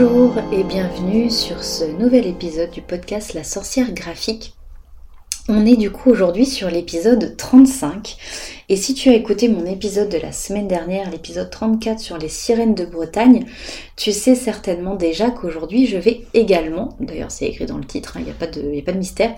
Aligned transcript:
Bonjour 0.00 0.34
et 0.52 0.62
bienvenue 0.62 1.28
sur 1.28 1.64
ce 1.64 1.84
nouvel 1.84 2.28
épisode 2.28 2.70
du 2.70 2.82
podcast 2.82 3.34
La 3.34 3.42
sorcière 3.42 3.92
graphique. 3.92 4.54
On 5.48 5.66
est 5.66 5.74
du 5.74 5.90
coup 5.90 6.10
aujourd'hui 6.10 6.46
sur 6.46 6.70
l'épisode 6.70 7.36
35 7.36 8.16
et 8.68 8.76
si 8.76 8.94
tu 8.94 9.08
as 9.08 9.14
écouté 9.14 9.48
mon 9.48 9.66
épisode 9.66 10.08
de 10.08 10.18
la 10.18 10.30
semaine 10.30 10.68
dernière, 10.68 11.10
l'épisode 11.10 11.50
34 11.50 11.98
sur 11.98 12.16
les 12.16 12.28
sirènes 12.28 12.76
de 12.76 12.84
Bretagne, 12.84 13.46
tu 13.96 14.12
sais 14.12 14.36
certainement 14.36 14.94
déjà 14.94 15.32
qu'aujourd'hui 15.32 15.86
je 15.86 15.98
vais 15.98 16.20
également, 16.32 16.90
d'ailleurs 17.00 17.32
c'est 17.32 17.46
écrit 17.46 17.66
dans 17.66 17.78
le 17.78 17.84
titre, 17.84 18.12
il 18.16 18.22
hein, 18.22 18.24
n'y 18.26 18.32
pas 18.32 18.46
de, 18.46 18.60
a 18.60 18.82
pas 18.82 18.92
de 18.92 18.98
mystère, 18.98 19.34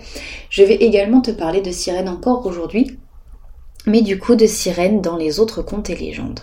je 0.51 0.63
vais 0.63 0.75
également 0.75 1.23
te 1.23 1.31
parler 1.31 1.63
de 1.63 1.71
sirènes 1.71 2.09
encore 2.09 2.45
aujourd'hui, 2.45 2.99
mais 3.87 4.03
du 4.03 4.19
coup 4.19 4.35
de 4.35 4.47
sirènes 4.47 5.01
dans 5.01 5.17
les 5.17 5.41
autres 5.41 5.63
contes 5.63 5.89
et 5.89 5.97
légendes. 5.97 6.41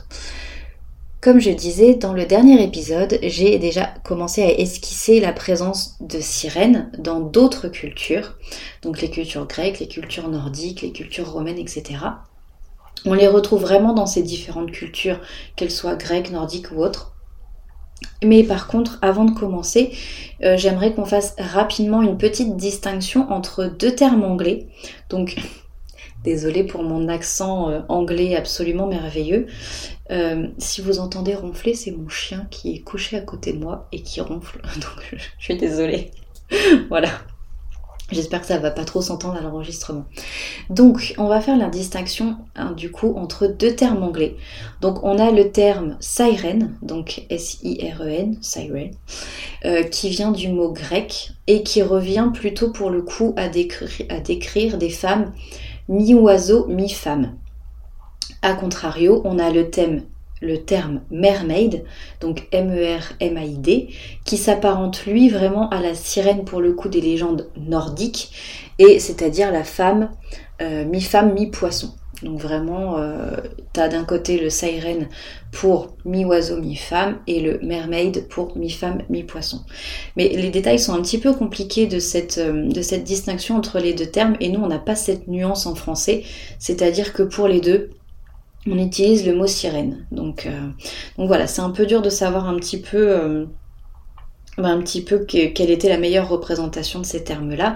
Comme 1.27 1.41
je 1.41 1.51
disais 1.51 1.95
dans 1.95 2.13
le 2.13 2.25
dernier 2.25 2.63
épisode, 2.63 3.19
j'ai 3.21 3.59
déjà 3.59 3.93
commencé 4.05 4.43
à 4.43 4.59
esquisser 4.59 5.19
la 5.19 5.33
présence 5.33 5.97
de 5.99 6.21
sirènes 6.21 6.89
dans 6.99 7.19
d'autres 7.19 7.67
cultures, 7.67 8.37
donc 8.81 9.01
les 9.01 9.09
cultures 9.09 9.45
grecques, 9.45 9.79
les 9.79 9.89
cultures 9.89 10.29
nordiques, 10.29 10.83
les 10.83 10.93
cultures 10.93 11.29
romaines, 11.29 11.57
etc. 11.57 11.97
On 13.03 13.13
les 13.13 13.27
retrouve 13.27 13.59
vraiment 13.59 13.91
dans 13.91 14.05
ces 14.05 14.23
différentes 14.23 14.71
cultures, 14.71 15.19
qu'elles 15.57 15.69
soient 15.69 15.97
grecques, 15.97 16.31
nordiques 16.31 16.71
ou 16.71 16.81
autres. 16.81 17.13
Mais 18.23 18.43
par 18.43 18.67
contre, 18.67 18.97
avant 19.01 19.25
de 19.25 19.37
commencer, 19.37 19.91
euh, 20.45 20.55
j'aimerais 20.55 20.93
qu'on 20.93 21.03
fasse 21.03 21.35
rapidement 21.37 22.03
une 22.03 22.17
petite 22.17 22.55
distinction 22.55 23.29
entre 23.33 23.65
deux 23.65 23.93
termes 23.93 24.23
anglais. 24.23 24.69
Donc, 25.09 25.35
désolé 26.27 26.65
pour 26.65 26.83
mon 26.83 27.07
accent 27.07 27.69
euh, 27.69 27.79
anglais 27.87 28.35
absolument 28.35 28.85
merveilleux. 28.85 29.47
Euh, 30.11 30.47
si 30.57 30.81
vous 30.81 30.99
entendez 30.99 31.33
ronfler, 31.35 31.73
c'est 31.73 31.91
mon 31.91 32.09
chien 32.09 32.47
qui 32.51 32.75
est 32.75 32.79
couché 32.79 33.15
à 33.15 33.21
côté 33.21 33.53
de 33.53 33.59
moi 33.59 33.87
et 33.93 34.01
qui 34.01 34.19
ronfle. 34.19 34.61
Donc 34.75 35.15
je, 35.15 35.17
suis 35.39 35.55
désolée. 35.55 36.11
voilà. 36.89 37.09
J'espère 38.09 38.39
que 38.39 38.47
ça 38.47 38.57
va 38.57 38.71
pas 38.71 38.85
trop 38.85 39.01
s'entendre 39.01 39.35
à 39.35 39.41
l'enregistrement. 39.41 40.05
Donc, 40.69 41.13
on 41.17 41.27
va 41.27 41.41
faire 41.41 41.57
la 41.57 41.67
distinction 41.67 42.37
hein, 42.55 42.71
du 42.71 42.89
coup 42.89 43.13
entre 43.17 43.47
deux 43.47 43.75
termes 43.75 44.01
anglais. 44.01 44.37
Donc, 44.79 45.03
on 45.03 45.19
a 45.19 45.29
le 45.29 45.51
terme 45.51 45.97
siren, 45.99 46.77
donc 46.81 47.25
S-I-R-E-N, 47.29 48.37
siren, 48.39 48.91
euh, 49.65 49.83
qui 49.83 50.07
vient 50.07 50.31
du 50.31 50.47
mot 50.47 50.71
grec 50.71 51.31
et 51.47 51.63
qui 51.63 51.81
revient 51.81 52.29
plutôt 52.33 52.71
pour 52.71 52.89
le 52.91 53.01
coup 53.01 53.35
à 53.35 53.49
décrire 53.49 54.77
des 54.77 54.89
femmes 54.89 55.33
mi-oiseau, 55.87 56.67
mi-femme. 56.67 57.35
A 58.41 58.53
contrario, 58.53 59.21
on 59.25 59.39
a 59.39 59.49
le 59.49 59.69
thème 59.69 60.03
le 60.41 60.57
terme 60.57 61.01
mermaid, 61.09 61.83
donc 62.21 62.47
M-E-R-M-A-I-D, 62.51 63.89
qui 64.25 64.37
s'apparente 64.37 65.05
lui 65.05 65.29
vraiment 65.29 65.69
à 65.69 65.81
la 65.81 65.95
sirène 65.95 66.45
pour 66.45 66.61
le 66.61 66.73
coup 66.73 66.89
des 66.89 67.01
légendes 67.01 67.49
nordiques, 67.57 68.31
et 68.79 68.99
c'est-à-dire 68.99 69.51
la 69.51 69.63
femme, 69.63 70.11
euh, 70.61 70.85
mi-femme, 70.85 71.33
mi-poisson. 71.33 71.89
Donc 72.23 72.39
vraiment, 72.39 72.97
euh, 72.97 73.35
tu 73.73 73.79
as 73.79 73.89
d'un 73.89 74.03
côté 74.03 74.39
le 74.39 74.49
siren 74.49 75.07
pour 75.51 75.95
mi-oiseau, 76.03 76.57
mi-femme 76.57 77.19
et 77.27 77.39
le 77.41 77.59
mermaid 77.61 78.27
pour 78.27 78.57
mi-femme, 78.57 79.03
mi-poisson. 79.09 79.61
Mais 80.15 80.29
les 80.29 80.49
détails 80.49 80.79
sont 80.79 80.93
un 80.93 81.01
petit 81.01 81.19
peu 81.19 81.33
compliqués 81.33 81.85
de 81.85 81.99
cette, 81.99 82.39
euh, 82.39 82.67
de 82.67 82.81
cette 82.81 83.03
distinction 83.03 83.55
entre 83.55 83.79
les 83.79 83.93
deux 83.93 84.07
termes 84.07 84.35
et 84.39 84.49
nous, 84.49 84.59
on 84.59 84.67
n'a 84.67 84.79
pas 84.79 84.95
cette 84.95 85.27
nuance 85.27 85.67
en 85.67 85.75
français, 85.75 86.23
c'est-à-dire 86.57 87.13
que 87.13 87.23
pour 87.23 87.47
les 87.47 87.61
deux, 87.61 87.91
on 88.69 88.77
utilise 88.77 89.25
le 89.25 89.35
mot 89.35 89.47
sirène. 89.47 90.05
Donc, 90.11 90.45
euh, 90.45 90.69
voilà, 91.17 91.47
c'est 91.47 91.61
un 91.61 91.69
peu 91.69 91.85
dur 91.85 92.01
de 92.01 92.09
savoir 92.09 92.47
un 92.47 92.55
petit 92.55 92.81
peu, 92.81 93.09
euh, 93.09 93.45
ben, 94.57 94.65
un 94.65 94.81
petit 94.81 95.03
peu 95.03 95.19
quelle 95.19 95.69
était 95.69 95.89
la 95.89 95.97
meilleure 95.97 96.27
représentation 96.29 96.99
de 96.99 97.05
ces 97.05 97.23
termes-là. 97.23 97.75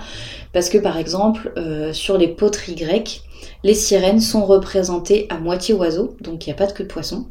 Parce 0.53 0.69
que 0.69 0.78
par 0.78 0.97
exemple, 0.97 1.53
euh, 1.58 1.94
sur 1.94 2.18
les 2.18 2.28
poteries 2.28 2.75
grecques, 2.75 3.22
les 3.64 3.74
sirènes 3.74 4.19
sont 4.19 4.46
représentées 4.46 5.28
à 5.30 5.38
moitié 5.38 5.74
oiseaux, 5.74 6.16
donc 6.22 6.46
il 6.46 6.50
n'y 6.50 6.53
a 6.53 6.56
pas 6.56 6.66
de 6.66 6.74
queue 6.74 6.84
de 6.84 6.90
poisson, 6.90 7.28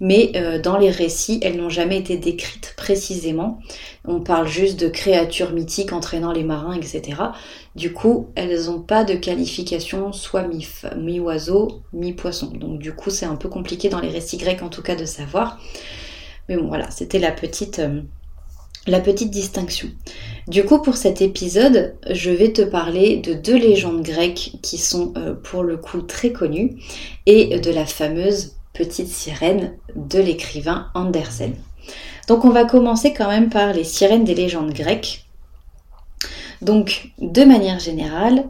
mais 0.00 0.32
euh, 0.36 0.58
dans 0.58 0.78
les 0.78 0.90
récits, 0.90 1.38
elles 1.42 1.56
n'ont 1.56 1.68
jamais 1.68 1.98
été 1.98 2.16
décrites 2.16 2.74
précisément. 2.76 3.60
On 4.06 4.20
parle 4.20 4.46
juste 4.46 4.80
de 4.80 4.88
créatures 4.88 5.52
mythiques 5.52 5.92
entraînant 5.92 6.32
les 6.32 6.44
marins, 6.44 6.74
etc. 6.74 7.02
Du 7.76 7.92
coup, 7.92 8.28
elles 8.34 8.66
n'ont 8.66 8.80
pas 8.80 9.04
de 9.04 9.14
qualification 9.14 10.12
soit 10.12 10.46
mi-oiseau, 10.96 11.82
mi-poisson. 11.92 12.52
Donc 12.54 12.78
du 12.78 12.92
coup, 12.94 13.10
c'est 13.10 13.26
un 13.26 13.36
peu 13.36 13.48
compliqué 13.48 13.88
dans 13.88 14.00
les 14.00 14.10
récits 14.10 14.38
grecs 14.38 14.62
en 14.62 14.68
tout 14.68 14.82
cas 14.82 14.96
de 14.96 15.04
savoir. 15.04 15.58
Mais 16.48 16.56
bon, 16.56 16.68
voilà, 16.68 16.90
c'était 16.90 17.18
la 17.18 17.32
petite... 17.32 17.78
Euh, 17.78 18.00
la 18.86 19.00
petite 19.00 19.30
distinction. 19.30 19.88
Du 20.46 20.64
coup, 20.64 20.80
pour 20.80 20.96
cet 20.96 21.22
épisode, 21.22 21.96
je 22.10 22.30
vais 22.30 22.52
te 22.52 22.62
parler 22.62 23.16
de 23.16 23.32
deux 23.32 23.56
légendes 23.56 24.02
grecques 24.02 24.52
qui 24.62 24.78
sont 24.78 25.14
euh, 25.16 25.34
pour 25.34 25.62
le 25.62 25.76
coup 25.76 26.02
très 26.02 26.32
connues 26.32 26.76
et 27.26 27.58
de 27.60 27.70
la 27.70 27.86
fameuse 27.86 28.56
petite 28.74 29.08
sirène 29.08 29.74
de 29.96 30.18
l'écrivain 30.18 30.88
Andersen. 30.94 31.54
Donc 32.28 32.44
on 32.44 32.50
va 32.50 32.64
commencer 32.64 33.14
quand 33.14 33.28
même 33.28 33.48
par 33.48 33.72
les 33.72 33.84
sirènes 33.84 34.24
des 34.24 34.34
légendes 34.34 34.72
grecques. 34.72 35.26
Donc 36.60 37.10
de 37.18 37.44
manière 37.44 37.78
générale, 37.78 38.44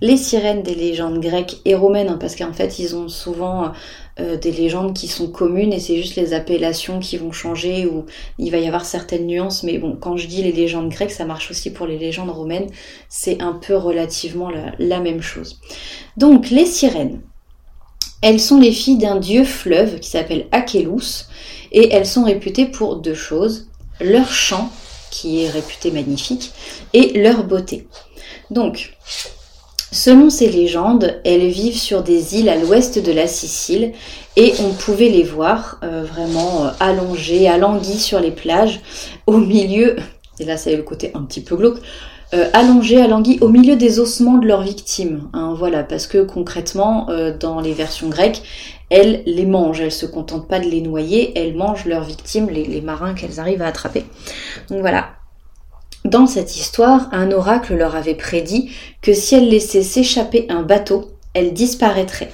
les 0.00 0.16
sirènes 0.16 0.62
des 0.62 0.74
légendes 0.74 1.20
grecques 1.20 1.60
et 1.64 1.74
romaines, 1.74 2.08
hein, 2.08 2.18
parce 2.20 2.36
qu'en 2.36 2.52
fait 2.52 2.78
ils 2.78 2.94
ont 2.96 3.08
souvent 3.08 3.72
euh, 4.18 4.38
des 4.38 4.50
légendes 4.50 4.94
qui 4.94 5.08
sont 5.08 5.28
communes 5.28 5.74
et 5.74 5.78
c'est 5.78 5.96
juste 5.96 6.16
les 6.16 6.32
appellations 6.32 7.00
qui 7.00 7.18
vont 7.18 7.32
changer 7.32 7.84
ou 7.84 8.06
il 8.38 8.50
va 8.50 8.56
y 8.56 8.66
avoir 8.66 8.86
certaines 8.86 9.26
nuances, 9.26 9.62
mais 9.62 9.76
bon, 9.76 9.94
quand 9.94 10.16
je 10.16 10.26
dis 10.26 10.42
les 10.42 10.52
légendes 10.52 10.88
grecques, 10.88 11.10
ça 11.10 11.26
marche 11.26 11.50
aussi 11.50 11.70
pour 11.70 11.86
les 11.86 11.98
légendes 11.98 12.30
romaines, 12.30 12.70
c'est 13.10 13.42
un 13.42 13.52
peu 13.52 13.76
relativement 13.76 14.50
la, 14.78 15.00
même 15.00 15.20
chose. 15.20 15.60
Donc 16.16 16.48
les 16.48 16.64
sirènes, 16.64 17.20
elles 18.22 18.40
sont 18.40 18.58
les 18.58 18.72
filles 18.72 18.96
d'un 18.96 19.16
dieu 19.16 19.44
fleuve 19.44 20.00
qui 20.00 20.08
s'appelle 20.08 20.46
Achelous 20.50 21.26
et 21.72 21.92
elles 21.92 22.06
sont 22.06 22.24
réputées 22.24 22.66
pour 22.66 22.96
deux 22.96 23.14
choses, 23.14 23.68
leur 24.00 24.32
chant, 24.32 24.70
qui 25.10 25.42
est 25.42 25.50
réputé 25.50 25.90
magnifique, 25.90 26.52
et 26.94 27.18
leur 27.20 27.44
beauté. 27.44 27.86
Donc, 28.50 28.96
Selon 29.92 30.30
ces 30.30 30.48
légendes, 30.50 31.20
elles 31.24 31.46
vivent 31.46 31.78
sur 31.78 32.02
des 32.02 32.36
îles 32.36 32.48
à 32.48 32.56
l'ouest 32.56 32.98
de 32.98 33.12
la 33.12 33.28
Sicile 33.28 33.92
et 34.34 34.52
on 34.60 34.72
pouvait 34.72 35.08
les 35.08 35.22
voir 35.22 35.78
euh, 35.84 36.04
vraiment 36.04 36.66
euh, 36.66 36.70
allongées, 36.80 37.48
alanguies 37.48 38.00
sur 38.00 38.18
les 38.18 38.32
plages, 38.32 38.80
au 39.26 39.36
milieu, 39.38 39.96
et 40.40 40.44
là 40.44 40.56
c'est 40.56 40.74
le 40.74 40.82
côté 40.82 41.12
un 41.14 41.22
petit 41.22 41.40
peu 41.40 41.54
glauque, 41.56 41.78
euh, 42.34 42.50
allongées, 42.52 43.00
alanguies 43.00 43.38
au 43.40 43.48
milieu 43.48 43.76
des 43.76 44.00
ossements 44.00 44.38
de 44.38 44.46
leurs 44.46 44.62
victimes. 44.62 45.30
Hein, 45.32 45.54
voilà, 45.56 45.84
parce 45.84 46.08
que 46.08 46.18
concrètement, 46.18 47.06
dans 47.38 47.60
les 47.60 47.72
versions 47.72 48.08
grecques, 48.08 48.42
elles 48.90 49.22
les 49.24 49.46
mangent, 49.46 49.80
elles 49.80 49.92
se 49.92 50.06
contentent 50.06 50.48
pas 50.48 50.58
de 50.58 50.66
les 50.66 50.80
noyer, 50.80 51.32
elles 51.38 51.54
mangent 51.54 51.86
leurs 51.86 52.04
victimes, 52.04 52.48
les 52.50 52.80
marins 52.80 53.14
qu'elles 53.14 53.38
arrivent 53.38 53.62
à 53.62 53.68
attraper. 53.68 54.04
Donc 54.68 54.80
voilà, 54.80 55.10
dans 56.06 56.26
cette 56.26 56.56
histoire, 56.56 57.08
un 57.12 57.30
oracle 57.32 57.74
leur 57.74 57.96
avait 57.96 58.14
prédit 58.14 58.70
que 59.02 59.12
si 59.12 59.34
elles 59.34 59.48
laissaient 59.48 59.82
s'échapper 59.82 60.46
un 60.48 60.62
bateau, 60.62 61.10
elles 61.34 61.52
disparaîtraient. 61.52 62.30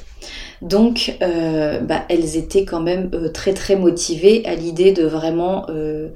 Donc, 0.60 1.16
euh, 1.22 1.80
bah, 1.80 2.04
elles 2.08 2.36
étaient 2.36 2.64
quand 2.64 2.80
même 2.80 3.10
euh, 3.14 3.28
très 3.28 3.52
très 3.52 3.74
motivées 3.74 4.44
à 4.46 4.54
l'idée 4.54 4.92
de 4.92 5.04
vraiment 5.04 5.66
euh, 5.70 6.10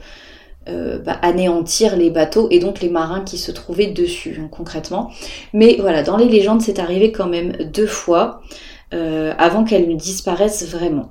bah, 0.68 1.18
anéantir 1.22 1.96
les 1.96 2.10
bateaux 2.10 2.46
et 2.50 2.60
donc 2.60 2.80
les 2.80 2.88
marins 2.88 3.22
qui 3.22 3.38
se 3.38 3.50
trouvaient 3.50 3.88
dessus, 3.88 4.38
hein, 4.40 4.48
concrètement. 4.50 5.10
Mais 5.52 5.76
voilà, 5.80 6.02
dans 6.02 6.16
les 6.16 6.28
légendes, 6.28 6.62
c'est 6.62 6.78
arrivé 6.78 7.10
quand 7.10 7.28
même 7.28 7.52
deux 7.72 7.86
fois 7.86 8.40
avant 8.92 9.64
qu'elles 9.64 9.88
ne 9.88 9.96
disparaissent 9.96 10.66
vraiment. 10.70 11.10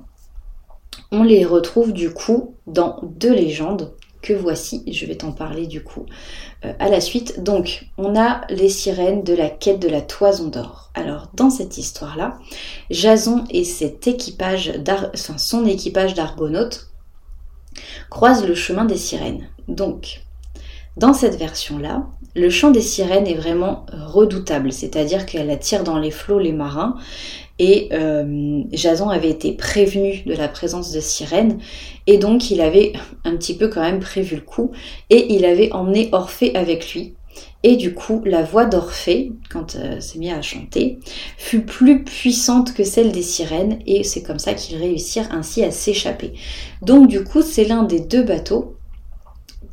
On 1.12 1.22
les 1.22 1.44
retrouve 1.44 1.92
du 1.92 2.10
coup 2.10 2.54
dans 2.66 2.98
deux 3.02 3.32
légendes 3.32 3.92
que 4.26 4.32
voici. 4.32 4.82
Je 4.90 5.06
vais 5.06 5.14
t'en 5.14 5.32
parler 5.32 5.66
du 5.66 5.82
coup 5.82 6.06
euh, 6.64 6.72
à 6.78 6.88
la 6.88 7.00
suite. 7.00 7.42
Donc, 7.42 7.86
on 7.96 8.18
a 8.18 8.40
les 8.48 8.68
sirènes 8.68 9.22
de 9.22 9.34
la 9.34 9.48
quête 9.48 9.80
de 9.80 9.88
la 9.88 10.00
toison 10.00 10.48
d'or. 10.48 10.90
Alors, 10.94 11.28
dans 11.34 11.50
cette 11.50 11.78
histoire-là, 11.78 12.38
Jason 12.90 13.44
et 13.50 13.64
cet 13.64 14.08
équipage 14.08 14.72
enfin, 15.14 15.38
son 15.38 15.64
équipage 15.64 16.14
d'argonautes 16.14 16.88
croisent 18.10 18.46
le 18.46 18.54
chemin 18.54 18.84
des 18.84 18.96
sirènes. 18.96 19.48
Donc, 19.68 20.22
dans 20.96 21.12
cette 21.12 21.36
version-là, 21.36 22.06
le 22.34 22.50
chant 22.50 22.70
des 22.70 22.80
sirènes 22.80 23.26
est 23.26 23.34
vraiment 23.34 23.84
redoutable, 23.92 24.72
c'est-à-dire 24.72 25.26
qu'elle 25.26 25.50
attire 25.50 25.84
dans 25.84 25.98
les 25.98 26.10
flots 26.10 26.38
les 26.38 26.52
marins 26.52 26.96
et 27.58 27.88
euh, 27.92 28.62
Jason 28.72 29.08
avait 29.08 29.30
été 29.30 29.52
prévenu 29.52 30.22
de 30.26 30.34
la 30.34 30.48
présence 30.48 30.92
de 30.92 31.00
sirènes 31.00 31.58
et 32.06 32.18
donc 32.18 32.50
il 32.50 32.60
avait 32.60 32.92
un 33.24 33.36
petit 33.36 33.56
peu 33.56 33.68
quand 33.68 33.80
même 33.80 34.00
prévu 34.00 34.36
le 34.36 34.42
coup 34.42 34.72
et 35.08 35.34
il 35.34 35.44
avait 35.44 35.72
emmené 35.72 36.10
Orphée 36.12 36.54
avec 36.54 36.92
lui. 36.92 37.14
Et 37.62 37.76
du 37.76 37.94
coup, 37.94 38.22
la 38.24 38.42
voix 38.42 38.64
d'Orphée, 38.64 39.32
quand 39.50 39.76
euh, 39.76 40.00
s'est 40.00 40.18
mis 40.18 40.30
à 40.30 40.40
chanter, 40.40 40.98
fut 41.36 41.62
plus 41.62 42.04
puissante 42.04 42.72
que 42.72 42.84
celle 42.84 43.12
des 43.12 43.22
sirènes 43.22 43.80
et 43.86 44.04
c'est 44.04 44.22
comme 44.22 44.38
ça 44.38 44.54
qu'ils 44.54 44.78
réussirent 44.78 45.28
ainsi 45.32 45.64
à 45.64 45.70
s'échapper. 45.70 46.34
Donc 46.82 47.08
du 47.08 47.24
coup, 47.24 47.42
c'est 47.42 47.64
l'un 47.64 47.82
des 47.82 48.00
deux 48.00 48.22
bateaux 48.22 48.76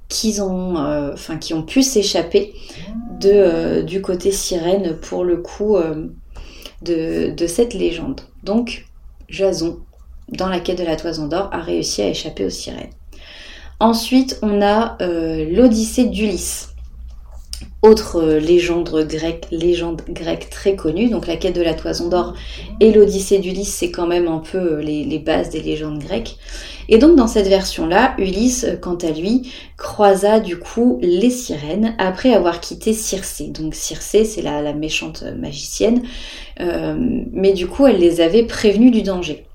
qui 0.09 0.39
ont, 0.41 0.75
enfin, 1.13 1.37
qui 1.37 1.53
ont 1.53 1.63
pu 1.63 1.81
s'échapper 1.81 2.53
de, 3.19 3.81
du 3.81 4.01
côté 4.01 4.31
sirène 4.31 4.95
pour 4.97 5.23
le 5.23 5.37
coup 5.37 5.75
de, 6.83 7.47
cette 7.47 7.73
légende. 7.73 8.21
Donc, 8.43 8.85
Jason, 9.29 9.79
dans 10.29 10.49
la 10.49 10.59
quête 10.59 10.77
de 10.77 10.83
la 10.83 10.95
toison 10.95 11.27
d'or, 11.27 11.49
a 11.51 11.59
réussi 11.59 12.01
à 12.01 12.09
échapper 12.09 12.45
aux 12.45 12.49
sirènes. 12.49 12.91
Ensuite, 13.79 14.39
on 14.41 14.61
a 14.61 14.97
l'Odyssée 14.99 16.05
d'Ulysse 16.05 16.73
autre 17.83 18.23
euh, 18.23 18.39
légende 18.39 19.05
grecque, 19.07 19.45
légende 19.51 20.01
grecque 20.09 20.49
très 20.49 20.75
connue, 20.75 21.09
donc 21.09 21.27
la 21.27 21.35
quête 21.35 21.55
de 21.55 21.61
la 21.61 21.73
toison 21.73 22.07
d'or 22.07 22.33
et 22.79 22.91
l'Odyssée 22.91 23.39
d'Ulysse, 23.39 23.73
c'est 23.73 23.91
quand 23.91 24.07
même 24.07 24.27
un 24.27 24.39
peu 24.39 24.77
euh, 24.77 24.81
les, 24.81 25.19
bases 25.19 25.49
des 25.49 25.61
légendes 25.61 25.99
grecques. 25.99 26.37
Et 26.89 26.97
donc 26.97 27.15
dans 27.15 27.27
cette 27.27 27.47
version-là, 27.47 28.15
Ulysse, 28.17 28.65
euh, 28.65 28.75
quant 28.75 28.95
à 28.95 29.11
lui, 29.11 29.51
croisa 29.77 30.39
du 30.39 30.57
coup 30.57 30.99
les 31.01 31.29
sirènes 31.29 31.95
après 31.97 32.33
avoir 32.33 32.59
quitté 32.59 32.93
Circé. 32.93 33.47
Donc 33.47 33.75
Circé, 33.75 34.25
c'est 34.25 34.41
la, 34.41 34.73
méchante 34.73 35.23
magicienne, 35.37 36.01
mais 36.59 37.53
du 37.53 37.67
coup, 37.67 37.85
elle 37.85 37.99
les 37.99 38.21
avait 38.21 38.43
prévenus 38.43 38.91
du 38.91 39.01
danger. 39.01 39.45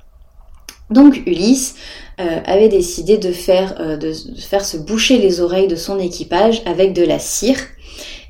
Donc 0.91 1.23
Ulysse 1.27 1.77
avait 2.19 2.69
décidé 2.69 3.19
de 3.19 3.33
faire, 3.33 3.99
de 3.99 4.13
faire 4.37 4.65
se 4.65 4.77
boucher 4.77 5.19
les 5.19 5.41
oreilles 5.41 5.69
de 5.69 5.77
son 5.77 5.99
équipage 5.99 6.63
avec 6.67 6.93
de 6.93 7.03
la 7.03 7.19
cire 7.19 7.59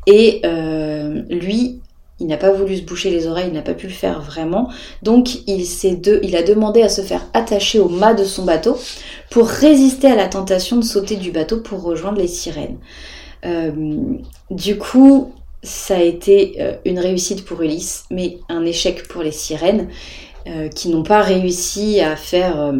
et 0.08 0.40
euh, 0.46 1.22
lui, 1.28 1.77
il 2.20 2.26
n'a 2.26 2.36
pas 2.36 2.50
voulu 2.50 2.76
se 2.76 2.82
boucher 2.82 3.10
les 3.10 3.26
oreilles, 3.26 3.48
il 3.48 3.54
n'a 3.54 3.62
pas 3.62 3.74
pu 3.74 3.86
le 3.86 3.92
faire 3.92 4.20
vraiment. 4.20 4.68
Donc 5.02 5.46
il, 5.46 5.64
il 6.22 6.36
a 6.36 6.42
demandé 6.42 6.82
à 6.82 6.88
se 6.88 7.00
faire 7.00 7.26
attacher 7.32 7.78
au 7.78 7.88
mât 7.88 8.14
de 8.14 8.24
son 8.24 8.44
bateau 8.44 8.76
pour 9.30 9.46
résister 9.46 10.08
à 10.08 10.16
la 10.16 10.28
tentation 10.28 10.76
de 10.76 10.84
sauter 10.84 11.16
du 11.16 11.30
bateau 11.30 11.58
pour 11.58 11.82
rejoindre 11.82 12.18
les 12.18 12.28
sirènes. 12.28 12.78
Euh, 13.44 13.70
du 14.50 14.78
coup, 14.78 15.32
ça 15.62 15.96
a 15.96 16.02
été 16.02 16.56
euh, 16.60 16.74
une 16.84 16.98
réussite 16.98 17.44
pour 17.44 17.62
Ulysse, 17.62 18.04
mais 18.10 18.38
un 18.48 18.64
échec 18.64 19.06
pour 19.08 19.22
les 19.22 19.32
sirènes 19.32 19.88
qui 20.74 20.88
n'ont 20.88 21.02
pas 21.02 21.20
réussi 21.20 22.00
à 22.00 22.16
faire 22.16 22.72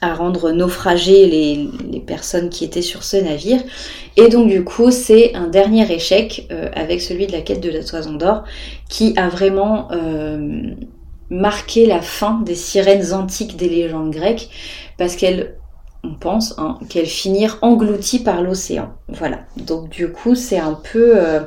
à 0.00 0.14
rendre 0.14 0.52
naufragés 0.52 1.26
les, 1.26 2.00
personnes 2.06 2.48
qui 2.48 2.64
étaient 2.64 2.82
sur 2.82 3.02
ce 3.02 3.16
navire. 3.18 3.60
Et 4.16 4.28
donc 4.28 4.48
du 4.48 4.64
coup, 4.64 4.90
c'est 4.90 5.34
un 5.34 5.46
dernier 5.46 5.90
échec 5.92 6.46
euh, 6.50 6.70
avec 6.74 7.02
celui 7.02 7.26
de 7.26 7.32
la 7.32 7.42
quête 7.42 7.60
de 7.60 7.70
la 7.70 7.84
toison 7.84 8.14
d'or 8.14 8.44
qui 8.88 9.12
a 9.18 9.28
vraiment 9.28 9.88
euh, 9.92 10.70
marqué 11.28 11.84
la 11.84 12.00
fin 12.00 12.40
des 12.44 12.54
sirènes 12.54 13.12
antiques 13.12 13.56
des 13.56 13.68
légendes 13.68 14.10
grecques 14.10 14.48
parce 14.96 15.16
qu'elles, 15.16 15.56
on 16.02 16.14
pense, 16.14 16.54
hein, 16.58 16.78
qu'elles 16.88 17.06
finirent 17.06 17.58
englouties 17.60 18.20
par 18.20 18.40
l'océan. 18.40 18.92
Voilà. 19.08 19.40
Donc 19.58 19.90
du 19.90 20.10
coup, 20.10 20.34
c'est 20.34 20.58
un 20.58 20.74
peu... 20.74 21.12
Euh, 21.16 21.40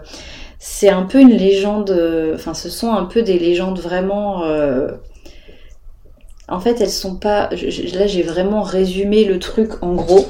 c'est 0.63 0.89
un 0.89 1.01
peu 1.01 1.19
une 1.19 1.31
légende, 1.31 1.89
enfin 2.35 2.53
ce 2.53 2.69
sont 2.69 2.91
un 2.91 3.05
peu 3.05 3.23
des 3.23 3.39
légendes 3.39 3.79
vraiment 3.79 4.43
en 6.51 6.59
fait, 6.59 6.81
elles 6.81 6.89
sont 6.89 7.15
pas. 7.15 7.49
Là, 7.49 8.07
j'ai 8.07 8.23
vraiment 8.23 8.61
résumé 8.61 9.25
le 9.25 9.39
truc 9.39 9.81
en 9.81 9.93
gros. 9.95 10.27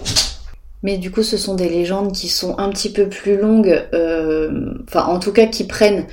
Mais 0.83 0.97
du 0.97 1.11
coup, 1.11 1.23
ce 1.23 1.37
sont 1.37 1.55
des 1.55 1.69
légendes 1.69 2.11
qui 2.11 2.27
sont 2.27 2.57
un 2.57 2.69
petit 2.69 2.91
peu 2.91 3.07
plus 3.07 3.37
longues, 3.37 3.87
euh, 3.93 4.73
enfin, 4.87 5.05
en 5.05 5.19
tout 5.19 5.31
cas, 5.31 5.45
qui 5.45 5.65
prennent 5.65 6.07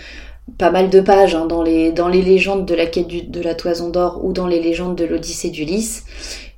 pas 0.57 0.71
mal 0.71 0.89
de 0.89 1.01
pages 1.01 1.35
hein, 1.35 1.47
dans, 1.47 1.63
les, 1.63 1.93
légendes 2.23 2.65
de 2.65 2.75
la 2.75 2.87
quête 2.87 3.31
de 3.31 3.41
la 3.43 3.55
toison 3.55 3.91
d'or 3.91 4.25
ou 4.25 4.33
dans 4.33 4.47
les 4.47 4.61
légendes 4.61 4.97
de 4.97 5.05
l'Odyssée 5.05 5.51
d'Ulysse. 5.51 6.05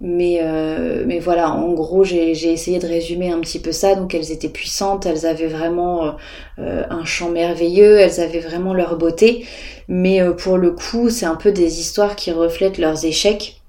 Mais, 0.00 0.40
euh, 0.42 1.04
mais 1.06 1.18
voilà, 1.18 1.52
en 1.52 1.72
gros, 1.72 2.04
j'ai 2.04 2.30
essayé 2.30 2.78
de 2.78 2.86
résumer 2.86 3.30
un 3.30 3.40
petit 3.40 3.58
peu 3.58 3.72
ça. 3.72 3.94
Donc, 3.96 4.14
elles 4.14 4.32
étaient 4.32 4.48
puissantes, 4.48 5.06
elles 5.06 5.26
avaient 5.26 5.48
vraiment 5.48 6.16
euh, 6.58 6.84
un 6.88 7.04
chant 7.04 7.30
merveilleux, 7.30 7.98
elles 7.98 8.20
avaient 8.20 8.40
vraiment 8.40 8.74
leur 8.74 8.96
beauté. 8.96 9.44
Mais 9.90 10.22
euh, 10.22 10.32
pour 10.32 10.56
le 10.56 10.70
coup, 10.70 11.10
c'est 11.10 11.26
un 11.26 11.34
peu 11.34 11.52
des 11.52 11.80
histoires 11.80 12.16
qui 12.16 12.32
reflètent 12.32 12.78
leurs 12.78 13.04
échecs. 13.04 13.60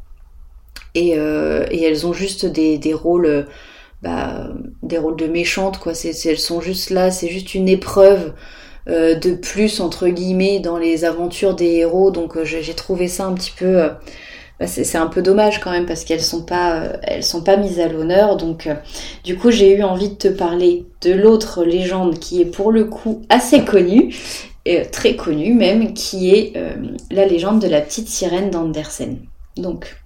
Et, 0.95 1.11
et 1.11 1.83
elles 1.83 2.05
ont 2.05 2.11
juste 2.11 2.45
des, 2.45 2.93
rôles, 2.93 3.47
bah, 4.01 4.49
des 4.83 4.97
rôles 4.97 5.15
de 5.15 5.27
méchantes, 5.27 5.77
quoi. 5.77 5.93
Elles 6.25 6.37
sont 6.37 6.59
juste 6.59 6.89
là, 6.89 7.11
c'est 7.11 7.29
juste 7.29 7.55
une 7.55 7.69
épreuve. 7.69 8.33
de 8.87 9.35
plus 9.35 9.79
entre 9.79 10.09
guillemets 10.09 10.59
dans 10.59 10.77
les 10.77 11.05
aventures 11.05 11.55
des 11.55 11.75
héros 11.75 12.11
donc 12.11 12.43
j'ai 12.43 12.73
trouvé 12.73 13.07
ça 13.07 13.25
un 13.25 13.33
petit 13.35 13.53
peu 13.57 13.89
bah, 14.61 14.67
c'est 14.67 14.97
un 14.99 15.07
peu 15.07 15.23
dommage 15.23 15.59
quand 15.59 15.71
même 15.71 15.87
parce 15.87 16.03
qu'elles 16.03 16.21
sont 16.21 16.45
euh, 16.51 17.21
sont 17.21 17.41
pas 17.41 17.57
mises 17.57 17.79
à 17.79 17.87
l'honneur 17.87 18.37
donc 18.37 18.67
euh, 18.67 18.75
du 19.23 19.35
coup 19.35 19.49
j'ai 19.49 19.75
eu 19.75 19.81
envie 19.81 20.09
de 20.09 20.13
te 20.13 20.27
parler 20.27 20.85
de 21.01 21.13
l'autre 21.13 21.63
légende 21.63 22.19
qui 22.19 22.41
est 22.41 22.45
pour 22.45 22.71
le 22.71 22.83
coup 22.83 23.23
assez 23.29 23.65
connue 23.65 24.13
et 24.65 24.81
très 24.83 25.15
connue 25.15 25.53
même 25.53 25.93
qui 25.93 26.29
est 26.31 26.53
euh, 26.55 26.75
la 27.09 27.25
légende 27.25 27.61
de 27.61 27.67
la 27.67 27.81
petite 27.81 28.07
sirène 28.07 28.49
d'Andersen. 28.49 29.19
Donc 29.57 30.00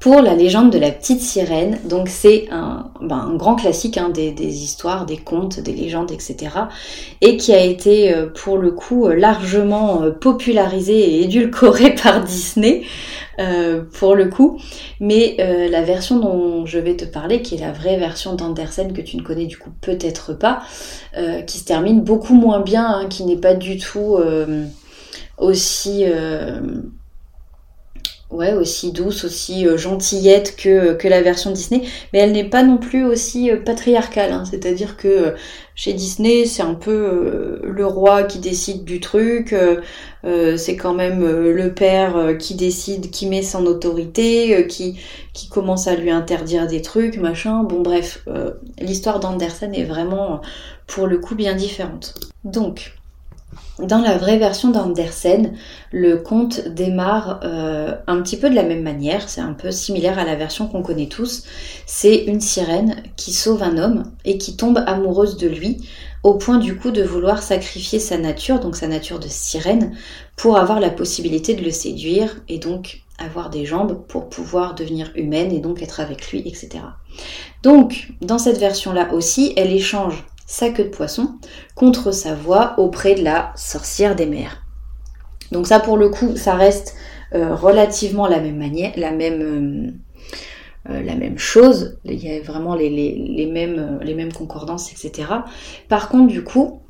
pour 0.00 0.20
la 0.20 0.34
légende 0.34 0.70
de 0.70 0.78
la 0.78 0.90
petite 0.90 1.20
sirène. 1.20 1.78
Donc 1.84 2.08
c'est 2.08 2.48
un, 2.50 2.90
ben, 3.00 3.34
grand 3.36 3.56
classique 3.56 3.98
hein, 3.98 4.10
des, 4.10 4.32
histoires, 4.40 5.06
des 5.06 5.16
contes, 5.16 5.60
des 5.60 5.72
légendes, 5.72 6.12
etc. 6.12 6.36
Et 7.20 7.36
qui 7.36 7.52
a 7.52 7.64
été 7.64 8.14
pour 8.34 8.58
le 8.58 8.70
coup 8.70 9.08
largement 9.08 10.02
popularisé 10.20 10.98
et 10.98 11.22
édulcoré 11.24 11.94
par 12.02 12.22
Disney. 12.22 12.84
Euh, 13.38 13.82
pour 13.98 14.14
le 14.14 14.28
coup. 14.28 14.58
Mais 14.98 15.36
euh, 15.40 15.68
la 15.68 15.82
version 15.82 16.18
dont 16.18 16.64
je 16.64 16.78
vais 16.78 16.96
te 16.96 17.04
parler, 17.04 17.42
qui 17.42 17.56
est 17.56 17.60
la 17.60 17.72
vraie 17.72 17.98
version 17.98 18.34
d'Andersen 18.34 18.94
que 18.94 19.02
tu 19.02 19.18
ne 19.18 19.22
connais 19.22 19.44
du 19.44 19.58
coup 19.58 19.70
peut-être 19.82 20.32
pas, 20.32 20.62
euh, 21.18 21.42
qui 21.42 21.58
se 21.58 21.64
termine 21.66 22.00
beaucoup 22.00 22.32
moins 22.32 22.60
bien, 22.60 22.86
hein, 22.86 23.06
qui 23.10 23.24
n'est 23.24 23.36
pas 23.36 23.54
du 23.54 23.76
tout 23.76 24.18
aussi 25.36 26.04
ouais, 28.30 28.54
aussi 28.54 28.92
douce, 28.92 29.24
aussi 29.24 29.66
euh, 29.66 29.76
gentillette 29.76 30.56
que, 30.56 30.94
que 30.94 31.08
la 31.08 31.22
version 31.22 31.50
Disney, 31.50 31.82
mais 32.12 32.18
elle 32.20 32.32
n'est 32.32 32.48
pas 32.48 32.62
non 32.62 32.78
plus 32.78 33.04
aussi 33.04 33.50
euh, 33.50 33.56
patriarcale. 33.56 34.32
Hein. 34.32 34.44
C'est-à-dire 34.44 34.96
que 34.96 35.08
euh, 35.08 35.30
chez 35.74 35.92
Disney, 35.92 36.44
c'est 36.46 36.62
un 36.62 36.74
peu 36.74 37.60
le 37.62 37.86
roi 37.86 38.22
qui 38.22 38.38
décide 38.38 38.84
du 38.84 38.98
truc, 38.98 39.54
c'est 40.24 40.76
quand 40.76 40.94
même 40.94 41.20
le 41.22 41.74
père 41.74 42.38
qui 42.38 42.54
décide, 42.54 43.10
qui 43.10 43.26
met 43.26 43.42
son 43.42 43.66
autorité, 43.66 44.66
qui, 44.68 44.98
qui 45.34 45.50
commence 45.50 45.86
à 45.86 45.94
lui 45.94 46.10
interdire 46.10 46.66
des 46.66 46.80
trucs, 46.80 47.18
machin. 47.18 47.62
Bon 47.62 47.82
bref, 47.82 48.24
l'histoire 48.80 49.20
d'Andersen 49.20 49.74
est 49.74 49.84
vraiment 49.84 50.40
pour 50.86 51.06
le 51.06 51.18
coup 51.18 51.34
bien 51.34 51.54
différente. 51.54 52.14
Donc, 52.44 52.94
dans 53.78 54.00
la 54.00 54.16
vraie 54.16 54.38
version 54.38 54.70
d'Andersen, 54.70 55.52
le 55.92 56.16
conte 56.16 56.66
démarre 56.68 57.40
euh, 57.44 57.94
un 58.06 58.22
petit 58.22 58.38
peu 58.38 58.48
de 58.48 58.54
la 58.54 58.62
même 58.62 58.82
manière, 58.82 59.28
c'est 59.28 59.42
un 59.42 59.52
peu 59.52 59.70
similaire 59.70 60.18
à 60.18 60.24
la 60.24 60.34
version 60.34 60.66
qu'on 60.66 60.82
connaît 60.82 61.08
tous. 61.08 61.44
C'est 61.84 62.24
une 62.24 62.40
sirène 62.40 62.96
qui 63.16 63.32
sauve 63.32 63.62
un 63.62 63.76
homme 63.76 64.04
et 64.24 64.38
qui 64.38 64.56
tombe 64.56 64.82
amoureuse 64.86 65.36
de 65.36 65.48
lui 65.48 65.78
au 66.22 66.34
point 66.34 66.58
du 66.58 66.76
coup 66.76 66.90
de 66.90 67.02
vouloir 67.02 67.42
sacrifier 67.42 67.98
sa 67.98 68.16
nature, 68.18 68.60
donc 68.60 68.76
sa 68.76 68.88
nature 68.88 69.20
de 69.20 69.28
sirène, 69.28 69.94
pour 70.36 70.56
avoir 70.56 70.80
la 70.80 70.90
possibilité 70.90 71.54
de 71.54 71.62
le 71.62 71.70
séduire 71.70 72.36
et 72.48 72.58
donc 72.58 73.02
avoir 73.18 73.50
des 73.50 73.64
jambes 73.64 74.04
pour 74.08 74.28
pouvoir 74.28 74.74
devenir 74.74 75.10
humaine 75.14 75.52
et 75.52 75.60
donc 75.60 75.82
être 75.82 76.00
avec 76.00 76.30
lui, 76.30 76.40
etc. 76.40 76.68
Donc, 77.62 78.08
dans 78.20 78.38
cette 78.38 78.58
version-là 78.58 79.12
aussi, 79.12 79.52
elle 79.56 79.72
échange 79.72 80.24
sa 80.46 80.70
queue 80.70 80.84
de 80.84 80.88
poisson 80.88 81.34
contre 81.74 82.12
sa 82.12 82.34
voix 82.34 82.74
auprès 82.78 83.14
de 83.14 83.22
la 83.22 83.52
sorcière 83.56 84.16
des 84.16 84.26
mers. 84.26 84.62
Donc 85.52 85.66
ça 85.66 85.80
pour 85.80 85.96
le 85.96 86.08
coup, 86.08 86.36
ça 86.36 86.54
reste 86.54 86.94
euh, 87.34 87.54
relativement 87.54 88.26
la 88.26 88.40
même 88.40 88.56
manière, 88.56 88.92
la 88.96 89.10
même, 89.10 89.42
euh, 89.42 90.92
euh, 90.92 91.02
la 91.02 91.16
même 91.16 91.38
chose. 91.38 91.98
Il 92.04 92.22
y 92.22 92.30
a 92.30 92.40
vraiment 92.40 92.74
les 92.74 93.46
mêmes 93.52 94.32
concordances, 94.32 94.92
etc. 94.92 95.28
Par 95.88 96.08
contre, 96.08 96.28
du 96.28 96.44
coup, 96.44 96.82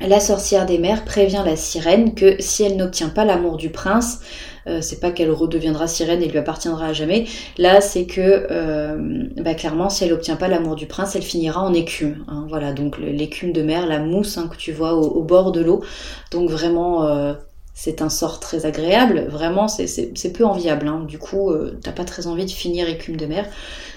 la 0.00 0.20
sorcière 0.20 0.64
des 0.64 0.78
mers 0.78 1.04
prévient 1.04 1.42
la 1.44 1.56
sirène 1.56 2.14
que 2.14 2.36
si 2.40 2.62
elle 2.62 2.76
n'obtient 2.76 3.08
pas 3.08 3.24
l'amour 3.24 3.56
du 3.56 3.70
prince, 3.70 4.20
euh, 4.68 4.80
c'est 4.80 5.00
pas 5.00 5.10
qu'elle 5.10 5.30
redeviendra 5.30 5.88
sirène 5.88 6.22
et 6.22 6.28
lui 6.28 6.38
appartiendra 6.38 6.86
à 6.86 6.92
jamais. 6.92 7.26
Là, 7.56 7.80
c'est 7.80 8.06
que 8.06 8.46
euh, 8.50 9.26
bah, 9.36 9.54
clairement, 9.54 9.90
si 9.90 10.04
elle 10.04 10.12
obtient 10.12 10.36
pas 10.36 10.46
l'amour 10.46 10.76
du 10.76 10.86
prince, 10.86 11.16
elle 11.16 11.22
finira 11.22 11.62
en 11.62 11.72
écume. 11.72 12.24
Hein. 12.28 12.46
voilà, 12.48 12.72
donc 12.72 12.98
l'écume 12.98 13.52
de 13.52 13.62
mer, 13.62 13.86
la 13.86 13.98
mousse 13.98 14.38
hein, 14.38 14.48
que 14.48 14.56
tu 14.56 14.72
vois 14.72 14.94
au, 14.94 15.22
bord 15.22 15.50
de 15.50 15.62
l'eau. 15.62 15.82
Donc 16.30 16.48
vraiment, 16.48 17.04
euh, 17.06 17.34
c'est 17.74 18.00
un 18.00 18.08
sort 18.08 18.38
très 18.38 18.66
agréable. 18.66 19.26
Vraiment, 19.28 19.66
c'est 19.66 20.32
peu 20.32 20.44
enviable. 20.44 20.86
Hein. 20.86 21.04
Du 21.08 21.18
coup, 21.18 21.52
t'as 21.82 21.92
pas 21.92 22.04
très 22.04 22.26
envie 22.28 22.46
de 22.46 22.50
finir 22.50 22.88
écume 22.88 23.16
de 23.16 23.26
mer. 23.26 23.46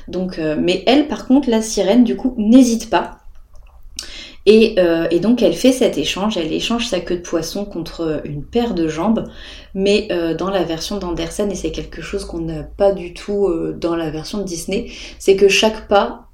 Donc, 0.07 0.39
mais 0.39 0.83
elle, 0.87 1.07
par 1.07 1.27
contre, 1.27 1.49
la 1.49 1.61
sirène, 1.61 2.03
du 2.03 2.15
coup, 2.15 2.33
n'hésite 2.37 2.89
pas 2.89 3.20
Et, 4.45 4.75
et, 5.11 5.19
donc 5.19 5.43
elle 5.43 5.53
fait 5.53 5.71
cet 5.71 5.99
échange, 5.99 6.35
elle 6.35 6.51
échange 6.51 6.87
sa 6.87 6.99
queue 6.99 7.17
de 7.17 7.21
poisson 7.21 7.63
contre 7.63 8.21
une 8.25 8.43
paire 8.43 8.73
de 8.73 8.87
jambes, 8.87 9.27
mais 9.75 10.07
dans 10.37 10.49
la 10.49 10.63
version 10.63 10.97
d'Andersen, 10.97 11.51
et 11.51 11.55
c'est 11.55 11.71
quelque 11.71 12.01
chose 12.01 12.25
qu'on 12.25 12.39
n'a 12.39 12.63
pas 12.63 12.91
du 12.91 13.13
tout 13.13 13.53
dans 13.79 13.95
la 13.95 14.09
version 14.09 14.39
de 14.39 14.43
Disney, 14.43 14.87
c'est 15.19 15.35
que 15.35 15.47
chaque 15.47 15.87
pas 15.87 16.27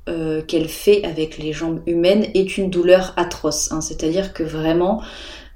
qu'elle 0.48 0.70
fait 0.70 1.04
avec 1.04 1.38
les 1.38 1.52
jambes 1.52 1.82
humaines 1.86 2.28
est 2.34 2.58
une 2.58 2.70
douleur 2.70 3.14
atroce. 3.18 3.74
Hein. 3.74 3.82
C'est-à-dire 3.82 4.32
que 4.32 4.44
vraiment, 4.44 5.02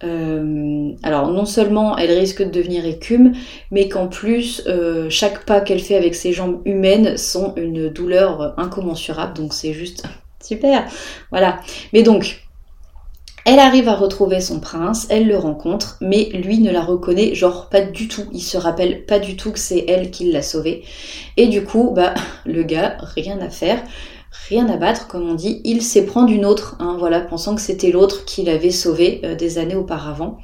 euh, 0.03 0.93
alors 1.03 1.29
non 1.31 1.45
seulement 1.45 1.97
elle 1.97 2.11
risque 2.11 2.41
de 2.41 2.49
devenir 2.49 2.85
écume, 2.85 3.33
mais 3.69 3.87
qu'en 3.87 4.07
plus 4.07 4.63
euh, 4.67 5.09
chaque 5.09 5.45
pas 5.45 5.61
qu'elle 5.61 5.79
fait 5.79 5.95
avec 5.95 6.15
ses 6.15 6.33
jambes 6.33 6.61
humaines 6.65 7.17
sont 7.17 7.53
une 7.55 7.89
douleur 7.89 8.55
incommensurable. 8.57 9.33
Donc 9.33 9.53
c'est 9.53 9.73
juste 9.73 10.03
super. 10.51 10.85
Voilà. 11.31 11.59
Mais 11.93 12.03
donc 12.03 12.41
elle 13.43 13.59
arrive 13.59 13.87
à 13.89 13.95
retrouver 13.95 14.39
son 14.39 14.59
prince, 14.59 15.07
elle 15.09 15.27
le 15.27 15.37
rencontre, 15.37 15.97
mais 15.99 16.25
lui 16.25 16.59
ne 16.59 16.71
la 16.71 16.81
reconnaît 16.81 17.33
genre 17.33 17.69
pas 17.69 17.81
du 17.81 18.07
tout. 18.07 18.25
Il 18.31 18.41
se 18.41 18.57
rappelle 18.57 19.05
pas 19.05 19.17
du 19.17 19.35
tout 19.35 19.51
que 19.51 19.59
c'est 19.59 19.85
elle 19.87 20.11
qui 20.11 20.31
l'a 20.31 20.43
sauvé. 20.43 20.83
Et 21.37 21.47
du 21.47 21.63
coup, 21.63 21.91
bah 21.95 22.13
le 22.45 22.63
gars, 22.63 22.97
rien 23.15 23.39
à 23.39 23.49
faire 23.49 23.81
rien 24.49 24.69
à 24.69 24.77
battre, 24.77 25.07
comme 25.07 25.29
on 25.29 25.33
dit, 25.33 25.61
il 25.63 25.81
s'est 25.81 26.05
prendre 26.05 26.31
une 26.31 26.45
autre, 26.45 26.75
hein, 26.79 26.95
voilà, 26.97 27.19
pensant 27.19 27.55
que 27.55 27.61
c'était 27.61 27.91
l'autre 27.91 28.25
qui 28.25 28.43
l'avait 28.43 28.71
sauvé 28.71 29.21
euh, 29.23 29.35
des 29.35 29.57
années 29.57 29.75
auparavant. 29.75 30.37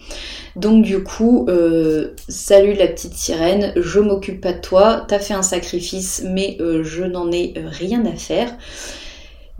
Donc 0.56 0.84
du 0.84 1.04
coup, 1.04 1.46
euh, 1.50 2.14
salut 2.28 2.74
la 2.74 2.88
petite 2.88 3.14
sirène, 3.14 3.74
je 3.76 4.00
m'occupe 4.00 4.42
pas 4.42 4.54
de 4.54 4.60
toi, 4.60 5.06
t'as 5.08 5.20
fait 5.20 5.34
un 5.34 5.44
sacrifice, 5.44 6.24
mais 6.26 6.58
euh, 6.60 6.84
je 6.84 7.04
n'en 7.04 7.32
ai 7.32 7.54
rien 7.58 8.06
à 8.06 8.16
faire. 8.16 8.54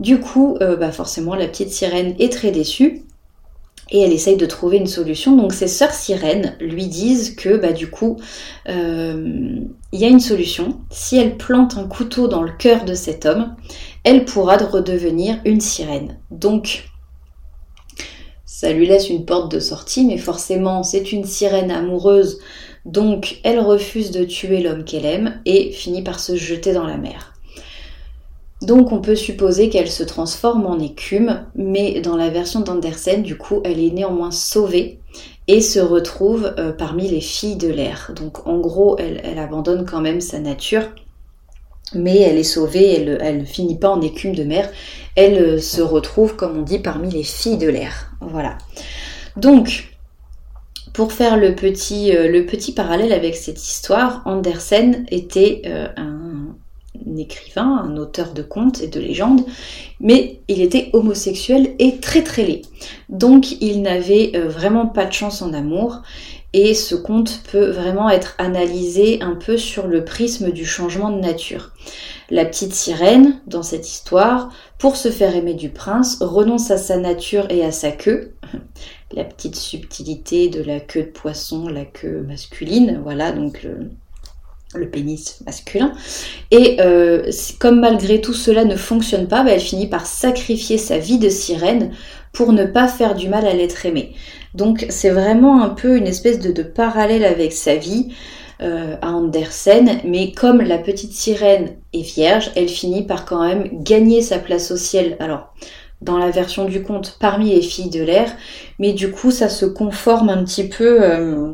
Du 0.00 0.20
coup, 0.20 0.56
bah 0.60 0.92
forcément, 0.92 1.34
la 1.34 1.48
petite 1.48 1.70
sirène 1.70 2.14
est 2.18 2.32
très 2.32 2.50
déçue 2.50 3.02
et 3.90 4.00
elle 4.00 4.12
essaye 4.12 4.36
de 4.36 4.46
trouver 4.46 4.76
une 4.76 4.86
solution. 4.86 5.36
Donc 5.36 5.52
ses 5.52 5.66
sœurs 5.66 5.94
sirènes 5.94 6.56
lui 6.60 6.86
disent 6.86 7.34
que 7.34 7.56
bah 7.56 7.72
du 7.72 7.90
coup 7.90 8.16
il 8.66 10.00
y 10.00 10.04
a 10.04 10.08
une 10.08 10.20
solution. 10.20 10.80
Si 10.90 11.16
elle 11.16 11.36
plante 11.36 11.76
un 11.78 11.88
couteau 11.88 12.28
dans 12.28 12.42
le 12.42 12.52
cœur 12.52 12.84
de 12.84 12.94
cet 12.94 13.26
homme, 13.26 13.56
elle 14.04 14.24
pourra 14.24 14.56
redevenir 14.56 15.40
une 15.44 15.60
sirène. 15.60 16.18
Donc, 16.30 16.84
ça 18.44 18.72
lui 18.72 18.86
laisse 18.86 19.08
une 19.08 19.24
porte 19.24 19.50
de 19.50 19.60
sortie, 19.60 20.04
mais 20.04 20.18
forcément, 20.18 20.82
c'est 20.82 21.12
une 21.12 21.24
sirène 21.24 21.70
amoureuse, 21.70 22.40
donc 22.84 23.38
elle 23.44 23.60
refuse 23.60 24.10
de 24.10 24.24
tuer 24.24 24.62
l'homme 24.62 24.84
qu'elle 24.84 25.04
aime 25.04 25.40
et 25.44 25.72
finit 25.72 26.02
par 26.02 26.20
se 26.20 26.36
jeter 26.36 26.72
dans 26.72 26.86
la 26.86 26.96
mer. 26.96 27.34
Donc 28.60 28.90
on 28.90 29.00
peut 29.00 29.14
supposer 29.14 29.68
qu'elle 29.68 29.90
se 29.90 30.02
transforme 30.02 30.66
en 30.66 30.78
écume, 30.78 31.44
mais 31.54 32.00
dans 32.00 32.16
la 32.16 32.28
version 32.28 32.60
d'Andersen, 32.60 33.22
du 33.22 33.36
coup, 33.36 33.60
elle 33.64 33.78
est 33.78 33.90
néanmoins 33.90 34.32
sauvée 34.32 34.98
et 35.46 35.60
se 35.60 35.78
retrouve 35.78 36.54
euh, 36.58 36.72
parmi 36.72 37.08
les 37.08 37.20
filles 37.20 37.56
de 37.56 37.68
l'air. 37.68 38.12
Donc 38.16 38.46
en 38.46 38.58
gros, 38.58 38.98
elle 38.98 39.38
abandonne 39.38 39.86
quand 39.86 40.00
même 40.00 40.20
sa 40.20 40.40
nature 40.40 40.88
mais 41.94 42.18
elle 42.18 42.36
est 42.36 42.42
sauvée, 42.42 43.18
elle, 43.20 43.38
ne 43.38 43.44
finit 43.44 43.78
pas 43.78 43.90
en 43.90 44.00
écume 44.00 44.34
de 44.34 44.44
mer, 44.44 44.68
elle 45.14 45.38
euh, 45.38 45.58
se 45.58 45.80
retrouve, 45.80 46.36
comme 46.36 46.58
on 46.58 46.62
dit, 46.62 46.78
parmi 46.78 47.10
les 47.10 47.22
filles 47.22 47.58
de 47.58 47.68
l'air. 47.68 48.12
Voilà. 48.20 48.58
Donc, 49.36 49.96
pour 50.92 51.12
faire 51.12 51.36
le 51.36 51.54
petit, 51.54 52.14
euh, 52.14 52.28
le 52.28 52.44
petit 52.44 52.72
parallèle 52.72 53.12
avec 53.12 53.36
cette 53.36 53.62
histoire, 53.62 54.22
Andersen 54.26 55.06
était 55.10 55.62
un, 55.96 56.27
écrivain, 57.16 57.84
un 57.84 57.96
auteur 57.96 58.32
de 58.32 58.42
contes 58.42 58.82
et 58.82 58.88
de 58.88 59.00
légendes, 59.00 59.44
mais 60.00 60.40
il 60.48 60.60
était 60.60 60.90
homosexuel 60.92 61.74
et 61.78 61.98
très 61.98 62.22
très 62.22 62.44
laid. 62.44 62.62
Donc 63.08 63.60
il 63.60 63.82
n'avait 63.82 64.32
vraiment 64.46 64.86
pas 64.86 65.06
de 65.06 65.12
chance 65.12 65.42
en 65.42 65.52
amour 65.52 66.02
et 66.54 66.74
ce 66.74 66.94
conte 66.94 67.42
peut 67.50 67.70
vraiment 67.70 68.08
être 68.08 68.34
analysé 68.38 69.20
un 69.20 69.34
peu 69.34 69.58
sur 69.58 69.86
le 69.86 70.04
prisme 70.04 70.50
du 70.50 70.64
changement 70.64 71.10
de 71.10 71.20
nature. 71.20 71.72
La 72.30 72.44
petite 72.44 72.74
sirène, 72.74 73.40
dans 73.46 73.62
cette 73.62 73.88
histoire, 73.88 74.50
pour 74.78 74.96
se 74.96 75.10
faire 75.10 75.34
aimer 75.34 75.54
du 75.54 75.70
prince, 75.70 76.18
renonce 76.20 76.70
à 76.70 76.78
sa 76.78 76.96
nature 76.96 77.46
et 77.50 77.64
à 77.64 77.72
sa 77.72 77.90
queue. 77.90 78.34
La 79.12 79.24
petite 79.24 79.56
subtilité 79.56 80.50
de 80.50 80.62
la 80.62 80.80
queue 80.80 81.04
de 81.04 81.08
poisson, 81.08 81.66
la 81.66 81.86
queue 81.86 82.20
masculine, 82.28 83.00
voilà, 83.02 83.32
donc 83.32 83.66
pénis 84.90 85.40
masculin. 85.46 85.92
Et 86.50 86.76
euh, 86.80 87.30
comme 87.58 87.80
malgré 87.80 88.20
tout 88.20 88.34
cela 88.34 88.64
ne 88.64 88.76
fonctionne 88.76 89.28
pas, 89.28 89.42
bah, 89.42 89.52
elle 89.52 89.60
finit 89.60 89.86
par 89.86 90.06
sacrifier 90.06 90.78
sa 90.78 90.98
vie 90.98 91.18
de 91.18 91.28
sirène 91.28 91.92
pour 92.32 92.52
ne 92.52 92.64
pas 92.64 92.88
faire 92.88 93.14
du 93.14 93.28
mal 93.28 93.46
à 93.46 93.54
l'être 93.54 93.86
aimé. 93.86 94.14
Donc 94.54 94.86
c'est 94.90 95.10
vraiment 95.10 95.62
un 95.62 95.70
peu 95.70 95.96
une 95.96 96.06
espèce 96.06 96.38
de, 96.38 96.62
parallèle 96.62 97.24
avec 97.24 97.52
sa 97.52 97.76
vie 97.76 98.14
euh, 98.60 98.96
à 99.00 99.12
Andersen, 99.12 100.00
mais 100.04 100.32
comme 100.32 100.60
la 100.60 100.78
petite 100.78 101.12
sirène 101.12 101.76
est 101.92 102.02
vierge, 102.02 102.50
elle 102.56 102.68
finit 102.68 103.04
par 103.04 103.24
quand 103.24 103.46
même 103.46 103.82
gagner 103.82 104.20
sa 104.20 104.38
place 104.38 104.70
au 104.70 104.76
ciel. 104.76 105.16
Alors, 105.20 105.54
dans 106.00 106.18
la 106.18 106.30
version 106.30 106.64
du 106.64 106.82
conte, 106.82 107.16
parmi 107.20 107.50
les 107.50 107.62
filles 107.62 107.90
de 107.90 108.02
l'air, 108.02 108.30
mais 108.78 108.92
du 108.92 109.10
coup 109.10 109.30
ça 109.30 109.48
se 109.48 109.64
conforme 109.64 110.28
un 110.28 110.44
petit 110.44 110.68
peu... 110.68 111.02
Euh, 111.02 111.52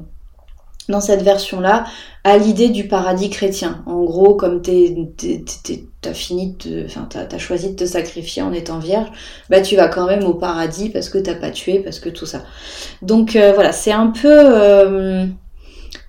dans 0.88 1.00
cette 1.00 1.22
version-là 1.22 1.84
à 2.24 2.38
l'idée 2.38 2.68
du 2.68 2.88
paradis 2.88 3.30
chrétien. 3.30 3.82
En 3.86 4.02
gros, 4.02 4.34
comme 4.34 4.62
t'as 4.62 6.14
fini 6.14 6.56
enfin 6.86 7.08
t'as 7.08 7.38
choisi 7.38 7.70
de 7.70 7.76
te 7.76 7.86
sacrifier 7.86 8.42
en 8.42 8.52
étant 8.52 8.78
vierge, 8.78 9.08
bah 9.50 9.60
tu 9.60 9.76
vas 9.76 9.88
quand 9.88 10.06
même 10.06 10.24
au 10.24 10.34
paradis 10.34 10.90
parce 10.90 11.08
que 11.08 11.18
t'as 11.18 11.34
pas 11.34 11.50
tué, 11.50 11.80
parce 11.80 12.00
que 12.00 12.08
tout 12.08 12.26
ça. 12.26 12.42
Donc 13.02 13.36
euh, 13.36 13.52
voilà, 13.54 13.72
c'est 13.72 13.92
un 13.92 14.08
peu. 14.08 14.28
Euh, 14.30 15.26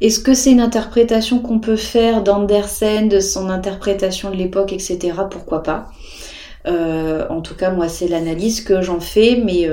est-ce 0.01 0.19
que 0.19 0.33
c'est 0.33 0.51
une 0.51 0.61
interprétation 0.61 1.39
qu'on 1.39 1.59
peut 1.59 1.77
faire 1.77 2.23
d'Andersen, 2.23 3.07
de 3.07 3.19
son 3.19 3.49
interprétation 3.49 4.29
de 4.31 4.35
l'époque, 4.35 4.73
etc. 4.73 5.13
Pourquoi 5.29 5.63
pas? 5.63 5.89
Euh, 6.67 7.25
en 7.29 7.41
tout 7.41 7.55
cas, 7.55 7.69
moi, 7.71 7.87
c'est 7.87 8.07
l'analyse 8.07 8.61
que 8.61 8.81
j'en 8.81 8.99
fais, 8.99 9.41
mais 9.45 9.69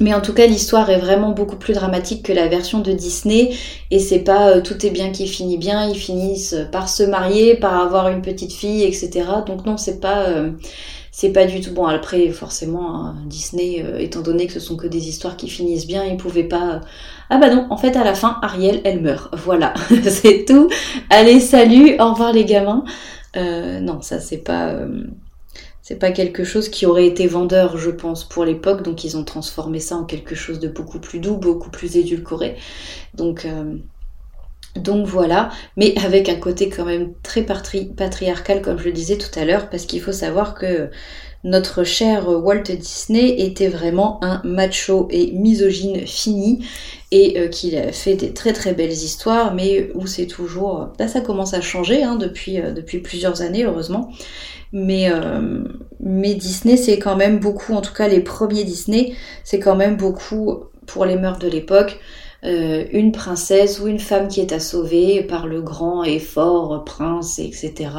mais 0.00 0.14
en 0.14 0.20
tout 0.20 0.32
cas, 0.32 0.46
l'histoire 0.46 0.90
est 0.90 0.98
vraiment 0.98 1.30
beaucoup 1.30 1.56
plus 1.56 1.74
dramatique 1.74 2.22
que 2.24 2.32
la 2.32 2.48
version 2.48 2.80
de 2.80 2.92
Disney. 2.92 3.50
Et 3.90 3.98
c'est 3.98 4.20
pas 4.20 4.50
euh, 4.50 4.60
tout 4.60 4.84
est 4.86 4.90
bien 4.90 5.10
qui 5.10 5.26
finit 5.26 5.58
bien. 5.58 5.88
Ils 5.88 5.98
finissent 5.98 6.56
par 6.70 6.88
se 6.88 7.02
marier, 7.02 7.56
par 7.56 7.80
avoir 7.80 8.08
une 8.08 8.22
petite 8.22 8.52
fille, 8.52 8.84
etc. 8.84 9.26
Donc 9.46 9.66
non, 9.66 9.76
c'est 9.76 10.00
pas 10.00 10.24
euh, 10.28 10.52
c'est 11.10 11.32
pas 11.32 11.46
du 11.46 11.60
tout 11.60 11.72
bon. 11.72 11.86
Après, 11.86 12.28
forcément, 12.30 12.94
hein, 12.96 13.16
Disney, 13.26 13.82
euh, 13.84 13.98
étant 13.98 14.20
donné 14.20 14.46
que 14.46 14.52
ce 14.52 14.60
sont 14.60 14.76
que 14.76 14.86
des 14.86 15.08
histoires 15.08 15.36
qui 15.36 15.48
finissent 15.48 15.86
bien, 15.86 16.04
ils 16.04 16.16
pouvaient 16.16 16.44
pas. 16.44 16.80
Ah 17.30 17.38
bah 17.38 17.52
non, 17.52 17.66
en 17.70 17.76
fait, 17.76 17.96
à 17.96 18.04
la 18.04 18.14
fin, 18.14 18.38
Ariel, 18.42 18.80
elle 18.84 19.00
meurt. 19.00 19.34
Voilà, 19.44 19.74
c'est 20.08 20.44
tout. 20.46 20.68
Allez, 21.10 21.40
salut, 21.40 21.96
au 21.98 22.12
revoir 22.12 22.32
les 22.32 22.44
gamins. 22.44 22.84
non, 23.36 24.00
ça 24.02 24.20
c'est 24.20 24.38
pas 24.38 24.74
c'est 25.88 25.98
pas 25.98 26.12
quelque 26.12 26.44
chose 26.44 26.68
qui 26.68 26.84
aurait 26.84 27.06
été 27.06 27.26
vendeur, 27.26 27.78
je 27.78 27.88
pense, 27.88 28.22
pour 28.22 28.44
l'époque, 28.44 28.82
donc 28.82 29.04
ils 29.04 29.16
ont 29.16 29.24
transformé 29.24 29.80
ça 29.80 29.96
en 29.96 30.04
quelque 30.04 30.34
chose 30.34 30.60
de 30.60 30.68
beaucoup 30.68 30.98
plus 30.98 31.18
doux, 31.18 31.38
beaucoup 31.38 31.70
plus 31.70 31.96
édulcoré. 31.96 32.56
Donc, 33.14 33.46
euh, 33.46 33.74
donc 34.76 35.06
voilà, 35.06 35.48
mais 35.78 35.94
avec 36.04 36.28
un 36.28 36.34
côté 36.34 36.68
quand 36.68 36.84
même 36.84 37.14
très 37.22 37.42
patriarcal, 37.42 38.60
comme 38.60 38.78
je 38.78 38.84
le 38.84 38.92
disais 38.92 39.16
tout 39.16 39.30
à 39.38 39.46
l'heure, 39.46 39.70
parce 39.70 39.86
qu'il 39.86 40.02
faut 40.02 40.12
savoir 40.12 40.54
que 40.54 40.90
notre 41.44 41.84
cher 41.84 42.28
Walt 42.28 42.64
Disney 42.64 43.40
était 43.40 43.68
vraiment 43.68 44.18
un 44.22 44.40
macho 44.44 45.08
et 45.10 45.32
misogyne 45.32 46.06
fini 46.06 46.64
et 47.10 47.38
euh, 47.38 47.48
qu'il 47.48 47.76
a 47.76 47.92
fait 47.92 48.14
des 48.14 48.32
très 48.34 48.52
très 48.52 48.74
belles 48.74 48.90
histoires, 48.90 49.54
mais 49.54 49.90
où 49.94 50.06
c'est 50.06 50.26
toujours... 50.26 50.90
Bah, 50.98 51.08
ça 51.08 51.20
commence 51.20 51.54
à 51.54 51.60
changer 51.60 52.02
hein, 52.02 52.16
depuis, 52.16 52.60
euh, 52.60 52.72
depuis 52.72 52.98
plusieurs 52.98 53.40
années, 53.40 53.64
heureusement. 53.64 54.10
Euh, 54.74 55.64
mais 56.00 56.34
Disney, 56.34 56.76
c'est 56.76 56.98
quand 56.98 57.16
même 57.16 57.38
beaucoup, 57.38 57.74
en 57.74 57.80
tout 57.80 57.94
cas 57.94 58.08
les 58.08 58.20
premiers 58.20 58.64
Disney, 58.64 59.14
c'est 59.44 59.58
quand 59.58 59.76
même 59.76 59.96
beaucoup, 59.96 60.64
pour 60.86 61.04
les 61.04 61.16
mœurs 61.16 61.38
de 61.38 61.48
l'époque, 61.48 61.98
euh, 62.44 62.84
une 62.92 63.12
princesse 63.12 63.80
ou 63.80 63.88
une 63.88 63.98
femme 63.98 64.28
qui 64.28 64.40
est 64.40 64.52
à 64.52 64.60
sauver 64.60 65.22
par 65.22 65.46
le 65.46 65.60
grand 65.62 66.04
et 66.04 66.18
fort 66.18 66.84
prince, 66.84 67.38
etc. 67.38 67.90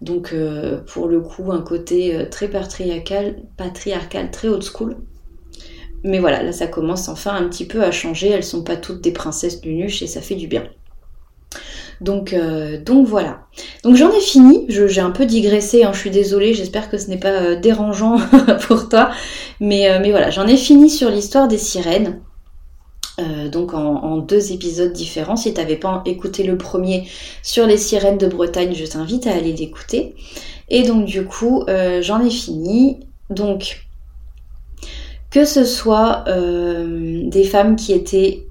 Donc 0.00 0.32
euh, 0.32 0.80
pour 0.86 1.08
le 1.08 1.20
coup, 1.20 1.52
un 1.52 1.60
côté 1.60 2.26
très 2.30 2.48
patriarcal, 2.48 3.42
patriarcal, 3.56 4.30
très 4.30 4.48
old 4.48 4.62
school. 4.62 4.96
Mais 6.04 6.18
voilà, 6.20 6.42
là 6.42 6.52
ça 6.52 6.66
commence 6.66 7.08
enfin 7.08 7.34
un 7.34 7.48
petit 7.48 7.66
peu 7.66 7.82
à 7.82 7.90
changer, 7.90 8.28
elles 8.28 8.44
sont 8.44 8.62
pas 8.62 8.76
toutes 8.76 9.00
des 9.00 9.12
princesses 9.12 9.60
du 9.60 9.74
nuche 9.74 10.02
et 10.02 10.06
ça 10.06 10.20
fait 10.20 10.36
du 10.36 10.46
bien. 10.46 10.64
Donc, 12.00 12.32
euh, 12.32 12.78
donc 12.80 13.06
voilà. 13.06 13.40
Donc 13.82 13.96
j'en 13.96 14.10
ai 14.12 14.20
fini. 14.20 14.66
J'ai 14.68 15.00
un 15.00 15.10
peu 15.10 15.26
digressé. 15.26 15.84
Hein, 15.84 15.90
je 15.92 15.98
suis 15.98 16.10
désolée. 16.10 16.54
J'espère 16.54 16.90
que 16.90 16.98
ce 16.98 17.08
n'est 17.08 17.18
pas 17.18 17.42
euh, 17.42 17.56
dérangeant 17.56 18.18
pour 18.68 18.88
toi. 18.88 19.10
Mais, 19.60 19.90
euh, 19.90 19.98
mais 20.00 20.10
voilà, 20.10 20.30
j'en 20.30 20.46
ai 20.46 20.56
fini 20.56 20.90
sur 20.90 21.10
l'histoire 21.10 21.48
des 21.48 21.58
sirènes. 21.58 22.20
Donc 23.50 23.74
en, 23.74 24.18
deux 24.18 24.52
épisodes 24.52 24.92
différents. 24.92 25.36
Si 25.36 25.52
tu 25.52 25.60
n'avais 25.60 25.76
pas 25.76 26.02
écouté 26.06 26.44
le 26.44 26.56
premier 26.56 27.08
sur 27.42 27.66
les 27.66 27.78
sirènes 27.78 28.18
de 28.18 28.26
Bretagne, 28.26 28.74
je 28.74 28.84
t'invite 28.84 29.26
à 29.26 29.34
aller 29.34 29.52
l'écouter. 29.52 30.14
Et 30.68 30.82
donc 30.82 31.04
du 31.04 31.24
coup, 31.24 31.64
j'en 32.00 32.24
ai 32.24 32.30
fini. 32.30 33.00
Donc 33.30 33.86
Que 35.30 35.44
ce 35.44 35.64
soit 35.64 36.24
des 36.26 37.44
femmes 37.44 37.76
qui 37.76 37.92
étaient 37.92 38.48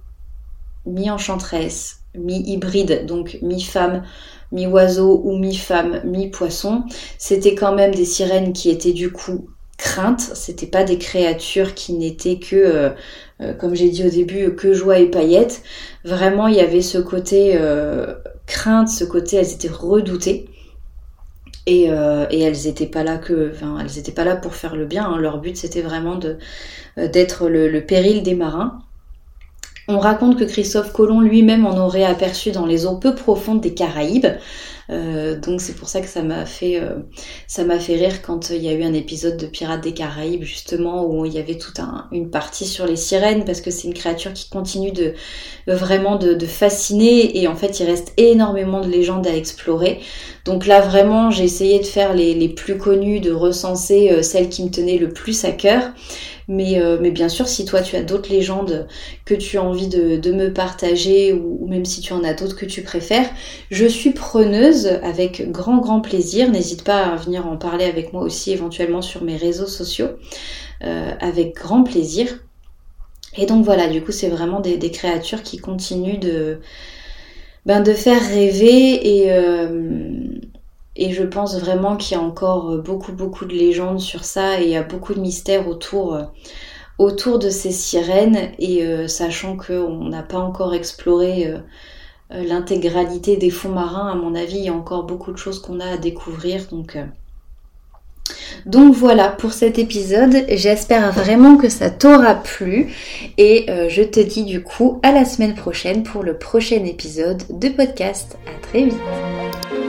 mi-enchanteresse, 0.88 2.02
mi-hybride, 2.16 3.06
donc 3.06 3.38
mi-femme, 3.42 4.04
mi-oiseau 4.52 5.22
ou 5.24 5.38
mi-femme, 5.38 6.02
mi-poisson, 6.06 6.84
c'était 7.18 7.56
quand 7.56 7.76
même 7.76 7.94
des 7.94 8.06
sirènes 8.06 8.54
qui 8.54 8.70
étaient 8.70 8.94
du 8.94 9.12
coup 9.12 9.50
craintes, 9.78 10.32
c'était 10.34 10.68
pas 10.68 10.84
des 10.84 10.98
créatures 10.98 11.76
qui 11.76 11.94
n'étaient 11.94 12.40
que, 12.40 12.56
euh, 12.56 12.90
euh, 13.42 13.54
comme 13.54 13.76
j'ai 13.76 13.90
dit 13.90 14.06
au 14.06 14.10
début, 14.10 14.56
que 14.56 14.74
joie 14.74 15.00
et 15.00 15.06
paillettes. 15.06 15.62
Vraiment, 16.04 16.48
il 16.48 16.56
y 16.56 16.60
avait 16.60 16.82
ce 16.82 16.98
côté 16.98 17.52
euh, 17.56 18.16
crainte, 18.48 18.90
ce 18.90 19.04
côté, 19.04 19.38
elles 19.38 19.54
étaient 19.54 19.70
redoutées. 19.70 20.50
Et, 21.68 21.84
elles 21.84 22.64
n'étaient 22.66 22.86
pas 22.86 23.04
là 23.04 23.18
que, 23.18 23.52
enfin, 23.54 23.78
elles 23.82 23.98
étaient 23.98 24.14
pas 24.14 24.24
là 24.24 24.38
pour 24.38 24.56
faire 24.56 24.76
le 24.78 24.86
bien. 24.86 25.06
Hein. 25.06 25.18
Leur 25.18 25.40
but, 25.40 25.58
c'était 25.58 25.82
vraiment 25.82 26.18
d'être 26.96 27.50
le, 27.50 27.82
péril 27.82 28.24
des 28.24 28.36
marins. 28.36 28.80
On 29.90 30.00
raconte 30.00 30.40
que 30.40 30.46
Christophe 30.46 30.94
Colomb 30.94 31.20
lui-même 31.20 31.66
en 31.66 31.78
aurait 31.78 32.06
aperçu 32.06 32.52
dans 32.52 32.66
les 32.66 32.86
eaux 32.86 32.96
peu 32.96 33.16
profondes 33.16 33.60
des 33.60 33.74
Caraïbes. 33.74 34.28
Euh, 34.90 35.38
donc 35.38 35.60
c'est 35.60 35.74
pour 35.74 35.90
ça 35.90 36.00
que 36.00 36.08
ça 36.08 36.24
m'a 36.24 36.46
fait 36.46 36.80
euh, 36.80 37.00
ça 37.46 37.66
m'a 37.66 37.78
fait 37.78 37.98
rire 37.98 38.22
quand 38.22 38.52
il 38.52 38.64
y 38.64 38.70
a 38.70 38.74
eu 38.74 38.84
un 38.84 38.94
épisode 38.94 39.36
de 39.36 39.46
Pirates 39.46 39.84
des 39.84 39.94
Caraïbes 39.94 40.44
justement 40.44 41.06
où 41.06 41.26
il 41.26 41.34
y 41.34 41.40
avait 41.40 41.58
toute 41.58 41.82
une 42.14 42.30
partie 42.30 42.66
sur 42.66 42.86
les 42.86 42.96
sirènes 42.96 43.44
parce 43.44 43.60
que 43.60 43.70
c'est 43.70 43.90
une 43.90 43.94
créature 43.94 44.32
qui 44.32 44.50
continue 44.50 44.94
de 44.94 45.14
vraiment 45.68 46.16
de, 46.16 46.38
fasciner 46.48 47.38
et 47.38 47.50
en 47.50 47.56
fait 47.56 47.82
il 47.82 47.86
reste 47.86 48.14
énormément 48.16 48.80
de 48.80 48.88
légendes 48.88 49.28
à 49.28 49.36
explorer. 49.36 50.00
Donc 50.46 50.66
là 50.66 50.80
vraiment 50.80 51.32
j'ai 51.32 51.44
essayé 51.44 51.80
de 51.80 51.86
faire 51.86 52.14
les, 52.14 52.34
les, 52.34 52.48
plus 52.48 52.78
connues, 52.78 53.20
de 53.20 53.34
recenser 53.34 54.12
euh, 54.12 54.22
celles 54.22 54.48
qui 54.48 54.64
me 54.64 54.70
tenaient 54.70 54.98
le 54.98 55.10
plus 55.10 55.44
à 55.44 55.52
cœur. 55.52 55.92
Mais, 56.50 56.80
mais 57.02 57.12
bien 57.12 57.28
sûr, 57.28 57.46
si 57.46 57.66
toi 57.66 57.82
tu 57.82 57.98
as 57.98 58.04
d'autres 58.04 58.32
légendes 58.32 58.88
que 59.26 59.34
tu 59.34 59.58
as 59.58 59.64
envie 59.64 59.90
de, 59.90 60.32
me 60.32 60.54
partager 60.54 61.34
ou, 61.34 61.68
même 61.68 61.84
si 61.84 62.00
tu 62.00 62.14
en 62.14 62.24
as 62.24 62.34
d'autres 62.34 62.56
que 62.56 62.66
tu 62.66 62.84
préfères, 62.84 63.30
je 63.70 63.86
suis 63.86 64.12
preneuse 64.12 64.77
avec 64.86 65.52
grand 65.52 65.78
grand 65.78 66.02
plaisir. 66.02 66.50
N'hésite 66.52 66.84
pas 66.84 67.06
à 67.06 67.16
venir 67.16 67.48
en 67.48 67.58
parler 67.58 67.86
avec 67.86 68.14
moi 68.14 68.22
aussi 68.22 68.52
éventuellement 68.52 69.02
sur 69.02 69.24
mes 69.24 69.36
réseaux 69.36 69.68
sociaux. 69.68 70.10
Euh, 70.84 71.12
avec 71.20 71.56
grand 71.56 71.84
plaisir. 71.84 72.40
Et 73.36 73.48
donc 73.48 73.66
voilà, 73.66 73.88
du 73.88 74.04
coup 74.04 74.12
c'est 74.12 74.30
vraiment 74.30 74.60
des, 74.60 74.92
créatures 74.92 75.42
qui 75.42 75.58
continuent 75.58 76.20
de, 76.20 76.60
ben, 77.66 77.82
de 77.82 77.94
faire 77.94 78.22
rêver 78.22 79.24
et, 79.24 79.32
euh, 79.32 80.22
et 80.96 81.14
je 81.14 81.24
pense 81.24 81.60
vraiment 81.60 81.98
qu'il 81.98 82.16
y 82.16 82.20
a 82.20 82.24
encore 82.24 82.78
beaucoup, 82.78 83.12
beaucoup 83.12 83.46
de 83.46 83.56
légendes 83.56 84.00
sur 84.00 84.24
ça 84.24 84.62
et 84.62 84.66
il 84.66 84.70
y 84.70 84.76
a 84.76 84.84
beaucoup 84.84 85.16
de 85.16 85.20
mystères 85.20 85.68
autour, 85.68 86.20
autour 87.00 87.40
de 87.40 87.50
ces 87.50 87.72
sirènes. 87.72 88.52
Et 88.60 88.86
euh, 88.86 89.08
sachant 89.08 89.58
qu'on 89.58 90.10
n'a 90.10 90.22
pas 90.24 90.40
encore 90.40 90.76
exploré 90.76 91.52
l'intégralité 92.30 93.38
des 93.38 93.50
fonds 93.50 93.70
marins, 93.70 94.10
à 94.10 94.16
mon 94.16 94.36
avis, 94.36 94.58
il 94.58 94.66
y 94.66 94.70
a 94.70 94.74
encore 94.74 95.04
beaucoup 95.04 95.32
de 95.32 95.38
choses 95.38 95.60
qu'on 95.60 95.80
a 95.80 95.86
à 95.86 95.98
découvrir. 95.98 96.66
Donc, 96.70 96.98
donc 98.66 98.94
voilà 98.94 99.30
pour 99.30 99.54
cet 99.54 99.80
épisode. 99.80 100.46
J'espère 100.50 101.12
vraiment 101.14 101.56
que 101.58 101.70
ça 101.70 101.90
t'aura 101.90 102.36
plu. 102.36 102.94
Et 103.38 103.66
je 103.90 104.04
te 104.04 104.20
dis 104.20 104.44
du 104.44 104.62
coup 104.62 105.00
à 105.04 105.12
la 105.12 105.26
semaine 105.26 105.56
prochaine 105.56 106.04
pour 106.04 106.24
le 106.24 106.38
prochain 106.38 106.84
épisode 106.84 107.44
de 107.50 107.70
podcast. 107.70 108.38
À 108.46 108.62
très 108.62 108.84
vite. 108.84 109.87